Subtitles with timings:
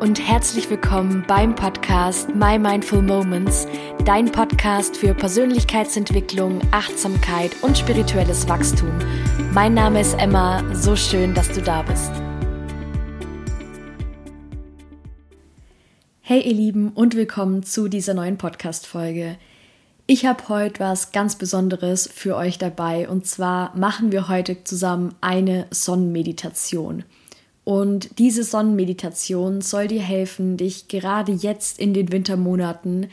[0.00, 3.66] und herzlich willkommen beim Podcast My Mindful Moments,
[4.04, 8.92] dein Podcast für Persönlichkeitsentwicklung, Achtsamkeit und spirituelles Wachstum.
[9.52, 12.12] Mein Name ist Emma, so schön, dass du da bist.
[16.20, 19.36] Hey ihr Lieben und willkommen zu dieser neuen Podcast-Folge.
[20.06, 25.16] Ich habe heute was ganz Besonderes für euch dabei und zwar machen wir heute zusammen
[25.20, 27.02] eine Sonnenmeditation.
[27.68, 33.08] Und diese Sonnenmeditation soll dir helfen, dich gerade jetzt in den Wintermonaten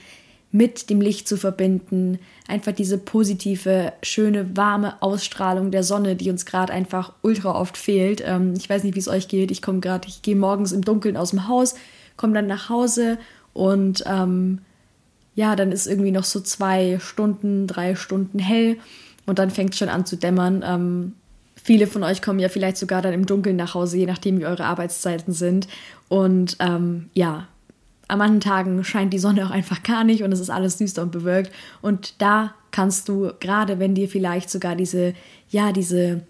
[0.49, 2.19] mit dem Licht zu verbinden.
[2.47, 8.23] Einfach diese positive, schöne, warme Ausstrahlung der Sonne, die uns gerade einfach ultra oft fehlt.
[8.25, 9.51] Ähm, ich weiß nicht, wie es euch geht.
[9.51, 11.75] Ich komme gerade, ich gehe morgens im Dunkeln aus dem Haus,
[12.15, 13.17] komme dann nach Hause
[13.51, 14.59] und ähm,
[15.35, 18.77] ja, dann ist irgendwie noch so zwei Stunden, drei Stunden hell
[19.25, 20.63] und dann fängt es schon an zu dämmern.
[20.65, 21.13] Ähm,
[21.65, 24.45] Viele von euch kommen ja vielleicht sogar dann im Dunkeln nach Hause, je nachdem, wie
[24.45, 25.67] eure Arbeitszeiten sind.
[26.09, 27.47] Und ähm, ja,
[28.07, 31.01] an manchen Tagen scheint die Sonne auch einfach gar nicht und es ist alles düster
[31.01, 31.51] und bewölkt.
[31.81, 35.15] Und da kannst du, gerade wenn dir vielleicht sogar diese,
[35.49, 36.21] ja, diese,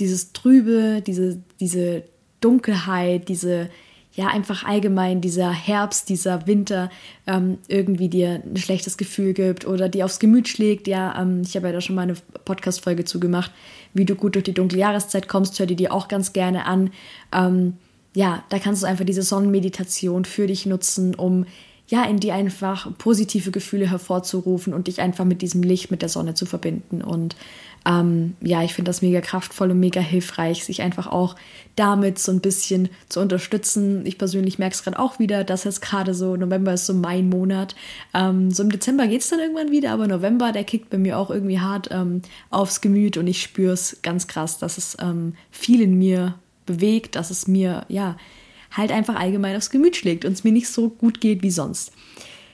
[0.00, 2.02] dieses Trübe, diese, diese
[2.40, 3.70] Dunkelheit, diese,
[4.16, 6.90] ja, einfach allgemein dieser Herbst, dieser Winter
[7.26, 10.88] ähm, irgendwie dir ein schlechtes Gefühl gibt oder dir aufs Gemüt schlägt.
[10.88, 13.52] Ja, ähm, ich habe ja da schon mal eine Podcast-Folge zugemacht,
[13.92, 16.90] wie du gut durch die dunkle Jahreszeit kommst, hör dir die auch ganz gerne an.
[17.30, 17.74] Ähm,
[18.14, 21.44] ja, da kannst du einfach diese Sonnenmeditation für dich nutzen, um
[21.88, 26.08] ja, in dir einfach positive Gefühle hervorzurufen und dich einfach mit diesem Licht, mit der
[26.08, 27.02] Sonne zu verbinden.
[27.02, 27.36] Und
[27.86, 31.36] ähm, ja, ich finde das mega kraftvoll und mega hilfreich, sich einfach auch
[31.76, 34.04] damit so ein bisschen zu unterstützen.
[34.06, 37.28] Ich persönlich merke es gerade auch wieder, dass jetzt gerade so, November ist so mein
[37.28, 37.76] Monat.
[38.12, 41.16] Ähm, so im Dezember geht es dann irgendwann wieder, aber November, der kickt bei mir
[41.16, 45.34] auch irgendwie hart ähm, aufs Gemüt und ich spüre es ganz krass, dass es ähm,
[45.52, 48.16] viel in mir bewegt, dass es mir, ja,
[48.72, 51.92] halt einfach allgemein aufs Gemüt schlägt und es mir nicht so gut geht wie sonst.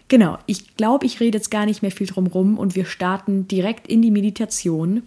[0.09, 3.49] Genau, ich glaube, ich rede jetzt gar nicht mehr viel drum rum und wir starten
[3.49, 5.05] direkt in die Meditation.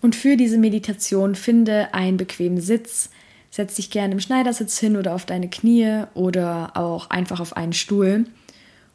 [0.00, 3.10] Und für diese Meditation finde einen bequemen Sitz.
[3.50, 7.72] Setz dich gerne im Schneidersitz hin oder auf deine Knie oder auch einfach auf einen
[7.72, 8.24] Stuhl.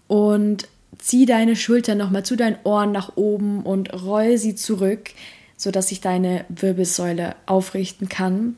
[0.07, 0.67] Und
[0.97, 5.11] zieh deine Schultern nochmal zu deinen Ohren nach oben und roll sie zurück,
[5.57, 8.55] sodass sich deine Wirbelsäule aufrichten kann.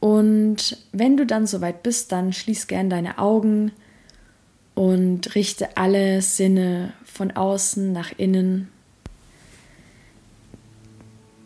[0.00, 3.72] Und wenn du dann soweit bist, dann schließ gern deine Augen
[4.74, 8.68] und richte alle Sinne von außen nach innen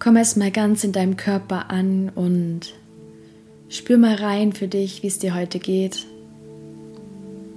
[0.05, 2.75] Komm erst mal ganz in deinem Körper an und
[3.71, 6.05] spür mal rein für dich, wie es dir heute geht,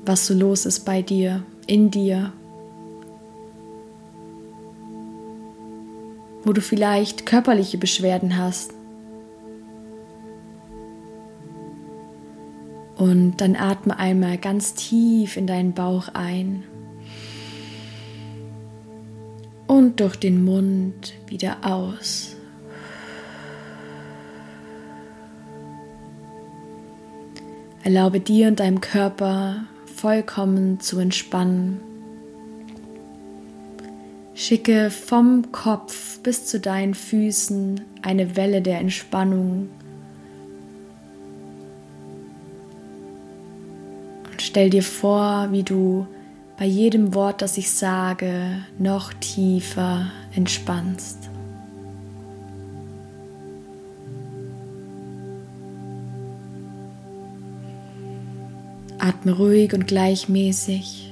[0.05, 2.31] was so los ist bei dir, in dir,
[6.45, 8.71] wo du vielleicht körperliche Beschwerden hast.
[12.95, 16.63] Und dann atme einmal ganz tief in deinen Bauch ein
[19.67, 22.36] und durch den Mund wieder aus.
[27.87, 29.63] Erlaube dir und deinem Körper
[29.95, 31.79] vollkommen zu entspannen.
[34.35, 39.69] Schicke vom Kopf bis zu deinen Füßen eine Welle der Entspannung.
[44.29, 46.07] Und stell dir vor, wie du
[46.57, 51.29] bei jedem Wort, das ich sage, noch tiefer entspannst.
[59.07, 61.11] Atme ruhig und gleichmäßig.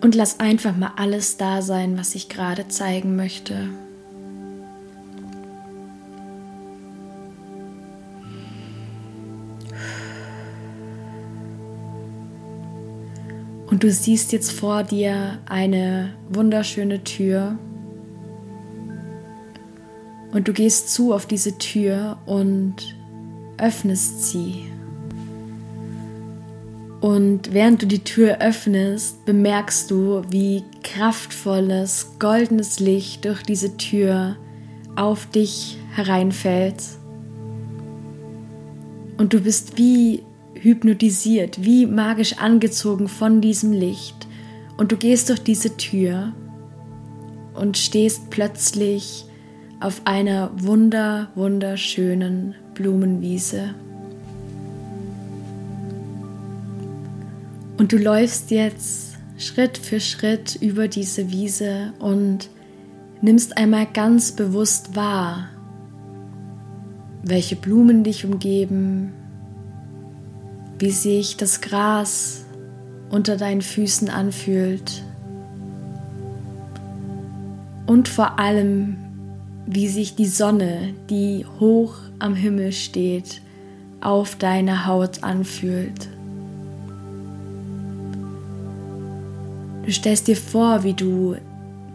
[0.00, 3.68] Und lass einfach mal alles da sein, was ich gerade zeigen möchte.
[13.66, 17.58] Und du siehst jetzt vor dir eine wunderschöne Tür
[20.32, 22.96] und du gehst zu auf diese Tür und
[23.58, 24.64] öffnest sie.
[27.00, 34.36] Und während du die Tür öffnest, bemerkst du, wie kraftvolles, goldenes Licht durch diese Tür
[34.94, 36.82] auf dich hereinfällt.
[39.18, 40.22] Und du bist wie
[40.54, 44.28] hypnotisiert, wie magisch angezogen von diesem Licht.
[44.76, 46.32] Und du gehst durch diese Tür
[47.54, 49.26] und stehst plötzlich
[49.82, 53.74] auf einer wunder, wunderschönen Blumenwiese.
[57.78, 62.48] Und du läufst jetzt Schritt für Schritt über diese Wiese und
[63.20, 65.48] nimmst einmal ganz bewusst wahr,
[67.22, 69.12] welche Blumen dich umgeben,
[70.78, 72.44] wie sich das Gras
[73.10, 75.02] unter deinen Füßen anfühlt
[77.86, 78.96] und vor allem,
[79.66, 83.40] wie sich die Sonne, die hoch am Himmel steht,
[84.00, 86.08] auf deiner Haut anfühlt.
[89.84, 91.36] Du stellst dir vor, wie du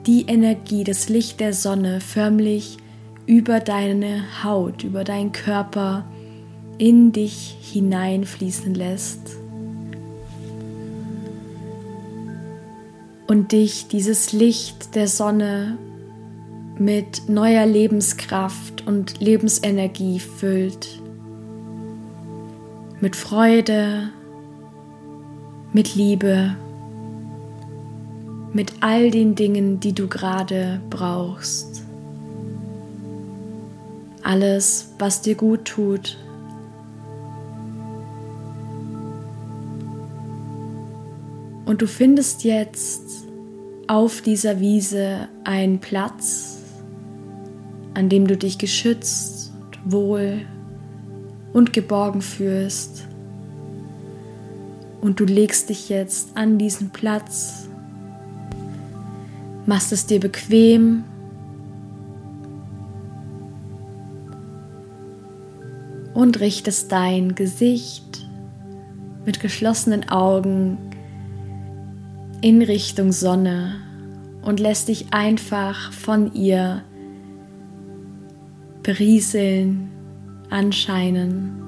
[0.06, 2.78] die Energie, das Licht der Sonne förmlich
[3.26, 6.06] über deine Haut, über deinen Körper
[6.78, 9.36] in dich hineinfließen lässt.
[13.28, 15.78] Und dich dieses Licht der Sonne
[16.80, 21.02] mit neuer Lebenskraft und Lebensenergie füllt.
[23.00, 24.10] Mit Freude,
[25.74, 26.56] mit Liebe,
[28.54, 31.84] mit all den Dingen, die du gerade brauchst.
[34.24, 36.18] Alles, was dir gut tut.
[41.66, 43.04] Und du findest jetzt
[43.88, 46.47] auf dieser Wiese einen Platz,
[47.98, 49.52] an dem du dich geschützt,
[49.84, 50.46] wohl
[51.52, 53.08] und geborgen fühlst.
[55.02, 57.68] Und du legst dich jetzt an diesen Platz,
[59.66, 61.06] machst es dir bequem
[66.14, 68.28] und richtest dein Gesicht
[69.26, 70.78] mit geschlossenen Augen
[72.42, 73.74] in Richtung Sonne
[74.44, 76.84] und lässt dich einfach von ihr
[78.88, 79.90] berieseln,
[80.50, 81.62] anscheinen.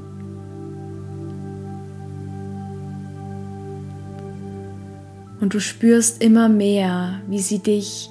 [5.41, 8.09] Und du spürst immer mehr, wie sie dich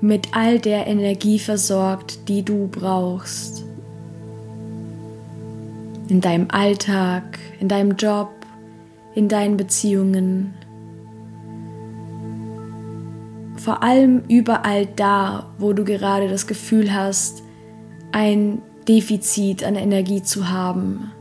[0.00, 3.64] mit all der Energie versorgt, die du brauchst.
[6.08, 8.30] In deinem Alltag, in deinem Job,
[9.14, 10.54] in deinen Beziehungen,
[13.54, 17.44] vor allem überall da, wo du gerade das Gefühl hast,
[18.12, 21.12] ein Defizit an Energie zu haben.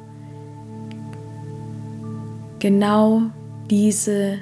[2.59, 3.23] Genau
[3.69, 4.39] diese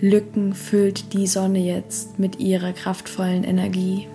[0.00, 4.06] Lücken füllt die Sonne jetzt mit ihrer kraftvollen Energie.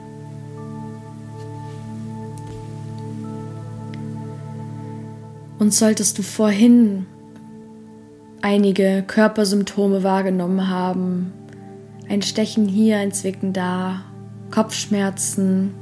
[5.60, 7.06] Und solltest du vorhin
[8.42, 11.32] einige Körpersymptome wahrgenommen haben,
[12.10, 14.02] ein Stechen hier, ein Zwicken da,
[14.52, 15.74] Kopfschmerzen.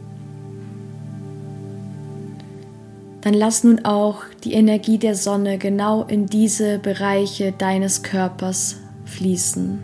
[3.21, 9.79] Dann lass nun auch die Energie der Sonne genau in diese Bereiche deines Körpers fließen.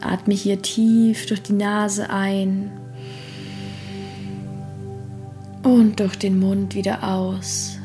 [0.00, 2.70] Atme hier tief durch die Nase ein
[5.62, 7.76] und durch den Mund wieder aus.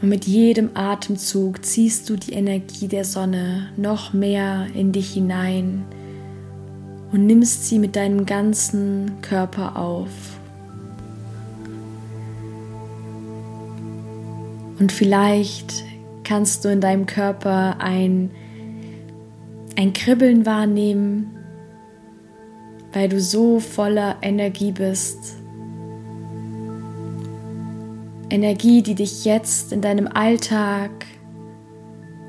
[0.00, 5.84] Und mit jedem Atemzug ziehst du die Energie der Sonne noch mehr in dich hinein
[7.12, 10.10] und nimmst sie mit deinem ganzen Körper auf.
[14.78, 15.84] Und vielleicht
[16.24, 18.30] kannst du in deinem Körper ein,
[19.76, 21.34] ein Kribbeln wahrnehmen,
[22.92, 25.38] weil du so voller Energie bist
[28.30, 30.90] Energie, die dich jetzt in deinem Alltag,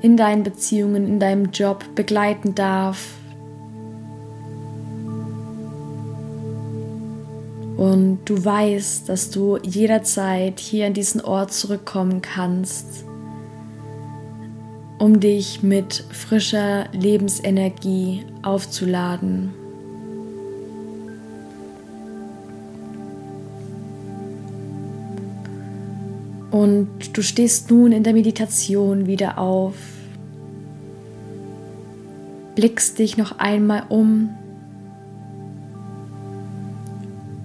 [0.00, 3.19] in deinen Beziehungen, in deinem Job begleiten darf.
[7.80, 13.06] Und du weißt, dass du jederzeit hier an diesen Ort zurückkommen kannst,
[14.98, 19.54] um dich mit frischer Lebensenergie aufzuladen.
[26.50, 29.76] Und du stehst nun in der Meditation wieder auf,
[32.56, 34.36] blickst dich noch einmal um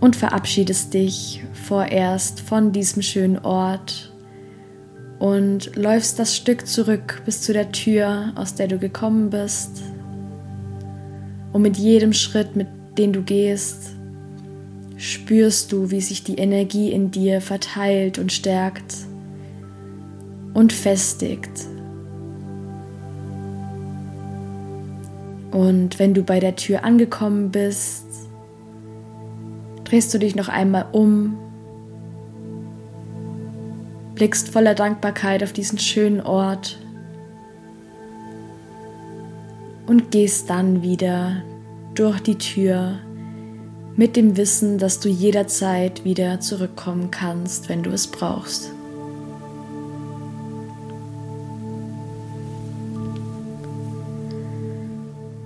[0.05, 4.13] und verabschiedest dich vorerst von diesem schönen Ort
[5.17, 9.81] und läufst das Stück zurück bis zu der Tür, aus der du gekommen bist.
[11.53, 12.67] Und mit jedem Schritt, mit
[12.99, 13.95] dem du gehst,
[14.95, 18.93] spürst du, wie sich die Energie in dir verteilt und stärkt
[20.53, 21.65] und festigt.
[25.51, 28.04] Und wenn du bei der Tür angekommen bist,
[29.85, 31.37] drehst du dich noch einmal um,
[34.15, 36.77] blickst voller Dankbarkeit auf diesen schönen Ort
[39.87, 41.43] und gehst dann wieder
[41.93, 42.99] durch die Tür
[43.95, 48.71] mit dem Wissen, dass du jederzeit wieder zurückkommen kannst, wenn du es brauchst.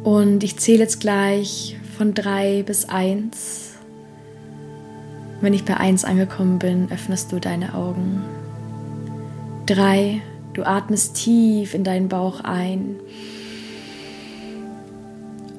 [0.03, 3.68] Und ich zähle jetzt gleich von drei bis eins.
[5.41, 8.22] Wenn ich bei eins angekommen bin, öffnest du deine Augen.
[9.65, 10.22] Drei,
[10.53, 12.96] du atmest tief in deinen Bauch ein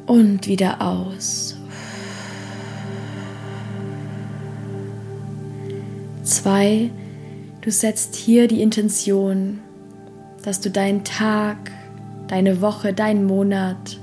[0.07, 1.57] und wieder aus.
[6.25, 6.91] Zwei,
[7.63, 9.61] du setzt hier die Intention,
[10.43, 11.71] dass du deinen Tag,
[12.29, 13.99] deine Woche, deinen Monat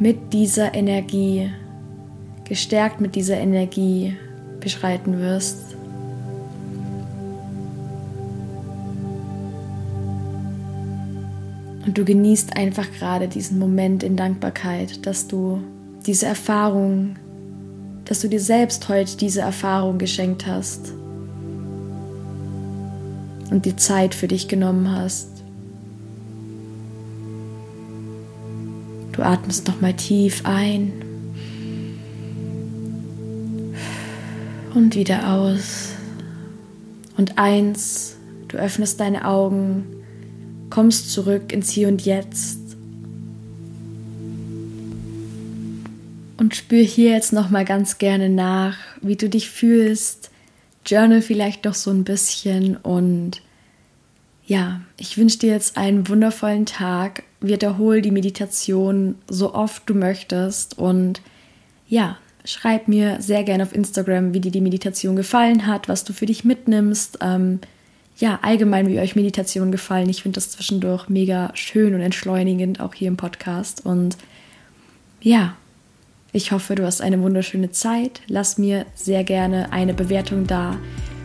[0.00, 1.50] mit dieser Energie,
[2.44, 4.16] gestärkt mit dieser Energie
[4.64, 5.76] beschreiten wirst.
[11.86, 15.60] Und du genießt einfach gerade diesen Moment in Dankbarkeit, dass du
[16.06, 17.16] diese Erfahrung,
[18.06, 20.92] dass du dir selbst heute diese Erfahrung geschenkt hast
[23.50, 25.28] und die Zeit für dich genommen hast.
[29.12, 31.03] Du atmest nochmal tief ein
[34.74, 35.92] und wieder aus.
[37.16, 38.16] Und eins,
[38.48, 39.84] du öffnest deine Augen,
[40.70, 42.58] kommst zurück ins Hier und Jetzt.
[46.36, 50.30] Und spür hier jetzt nochmal ganz gerne nach, wie du dich fühlst.
[50.84, 53.40] Journal vielleicht doch so ein bisschen und
[54.46, 57.22] ja, ich wünsche dir jetzt einen wundervollen Tag.
[57.40, 61.22] Wiederhol die Meditation so oft du möchtest und
[61.88, 66.12] ja, schreib mir sehr gerne auf Instagram, wie dir die Meditation gefallen hat, was du
[66.12, 67.18] für dich mitnimmst.
[67.20, 67.60] Ähm,
[68.16, 70.08] ja, allgemein, wie euch Meditation gefallen.
[70.08, 73.84] Ich finde das zwischendurch mega schön und entschleunigend, auch hier im Podcast.
[73.84, 74.16] Und
[75.20, 75.56] ja,
[76.32, 78.20] ich hoffe, du hast eine wunderschöne Zeit.
[78.28, 80.78] Lass mir sehr gerne eine Bewertung da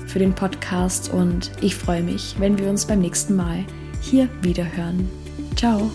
[0.07, 3.63] für den Podcast und ich freue mich, wenn wir uns beim nächsten Mal
[4.01, 5.07] hier wieder hören.
[5.55, 5.91] Ciao!